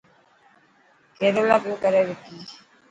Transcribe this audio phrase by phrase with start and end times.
[1.19, 2.37] ڪيريلا پيو ڪري وڪي.